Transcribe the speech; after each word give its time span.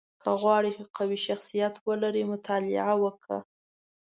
•که 0.23 0.31
غواړې 0.41 0.71
قوي 0.97 1.19
شخصیت 1.27 1.75
ولرې، 1.87 2.23
مطالعه 2.33 2.93
وکړه. 3.03 3.39